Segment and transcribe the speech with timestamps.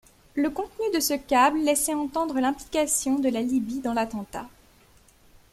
[0.33, 4.49] Le contenu de ce câble laissait entendre l'implication de la Libye dans l'attentat.